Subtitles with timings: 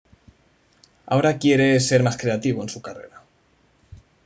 [1.05, 3.21] Ahora quiere "ser más creativo en su carrera".